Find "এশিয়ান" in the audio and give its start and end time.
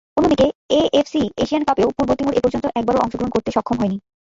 1.43-1.63